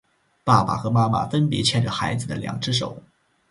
[0.43, 3.03] 爸爸和妈妈分别牵着孩子的两只手